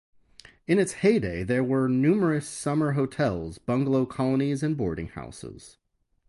In 0.65 0.79
its 0.79 0.93
heyday 1.05 1.43
there 1.43 1.63
were 1.63 1.87
numerous 1.87 2.49
summer 2.49 2.93
hotels, 2.93 3.59
bungalow 3.59 4.07
colonies, 4.07 4.63
and 4.63 4.75
boarding 4.75 5.09
houses. 5.09 5.77